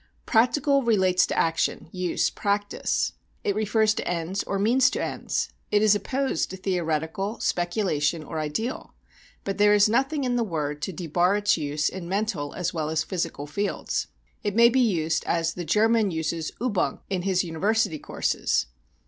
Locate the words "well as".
12.73-13.03